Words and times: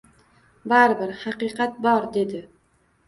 —Baribir... 0.71 1.13
haqiqat 1.25 1.77
bor!— 1.87 2.09
dedi. 2.17 2.43